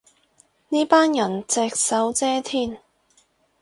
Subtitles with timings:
[0.69, 2.79] 呢班人隻手遮天